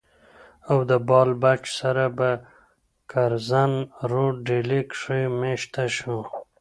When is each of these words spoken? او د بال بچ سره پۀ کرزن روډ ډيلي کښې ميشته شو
او 0.71 0.77
د 0.89 0.91
بال 1.07 1.29
بچ 1.43 1.63
سره 1.79 2.03
پۀ 2.17 2.31
کرزن 3.11 3.71
روډ 4.11 4.33
ډيلي 4.47 4.81
کښې 4.91 5.19
ميشته 5.39 5.83
شو 5.95 6.17